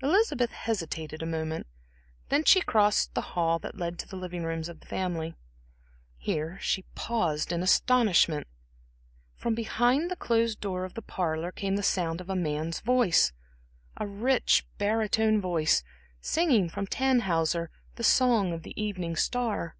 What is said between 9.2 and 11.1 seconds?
From behind the closed door of the